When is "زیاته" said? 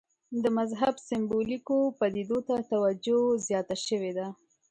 3.47-3.75